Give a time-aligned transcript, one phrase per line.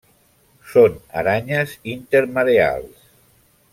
[0.71, 3.05] Són aranyes intermareals.